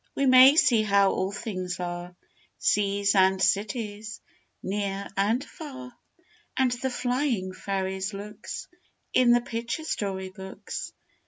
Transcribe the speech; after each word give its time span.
We 0.15 0.25
may 0.25 0.55
see 0.55 0.81
how 0.81 1.11
all 1.11 1.31
things 1.31 1.79
are, 1.79 2.15
Seas 2.57 3.13
and 3.13 3.39
cities, 3.39 4.19
near 4.63 5.07
and 5.15 5.43
far, 5.45 5.93
And 6.57 6.71
the 6.71 6.89
flying 6.89 7.53
fairies' 7.53 8.11
looks, 8.11 8.67
In 9.13 9.31
the 9.31 9.41
picture 9.41 9.83
story 9.83 10.31
books. 10.31 10.91